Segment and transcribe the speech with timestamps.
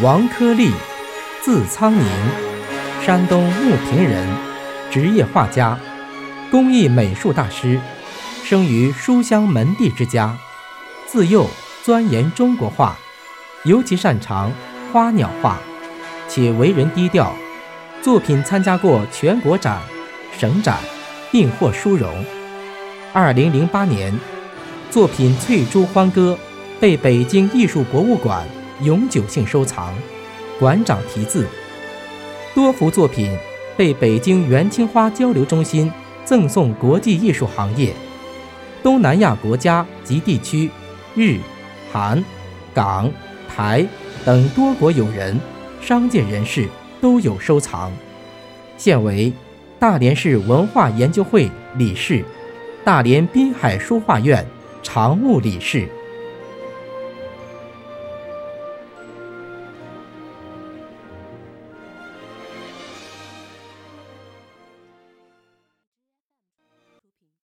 [0.00, 0.70] 王科立，
[1.42, 2.06] 字苍宁，
[3.04, 4.26] 山东牟平人，
[4.90, 5.78] 职业画家，
[6.50, 7.78] 工艺美术大师，
[8.42, 10.34] 生于书香门第之家，
[11.06, 11.46] 自幼
[11.84, 12.96] 钻研中国画，
[13.64, 14.50] 尤其擅长
[14.90, 15.58] 花鸟画，
[16.26, 17.34] 且为人低调，
[18.00, 19.78] 作品参加过全国展、
[20.38, 20.78] 省展，
[21.30, 22.24] 并获殊荣。
[23.12, 24.18] 二零零八年，
[24.90, 26.36] 作品《翠珠欢歌》
[26.80, 28.46] 被北京艺术博物馆。
[28.82, 29.94] 永久性收藏，
[30.58, 31.46] 馆长题字。
[32.54, 33.36] 多幅作品
[33.76, 35.90] 被北京元青花交流中心
[36.24, 37.94] 赠送国际艺术行业、
[38.82, 40.70] 东南亚国家及地区、
[41.14, 41.38] 日、
[41.92, 42.22] 韩、
[42.74, 43.10] 港、
[43.48, 43.86] 台
[44.24, 45.38] 等多国友人、
[45.80, 46.68] 商界人士
[47.00, 47.92] 都有收藏。
[48.76, 49.32] 现为
[49.78, 52.24] 大连市文化研究会理事、
[52.84, 54.44] 大连滨海书画院
[54.82, 55.88] 常务理事。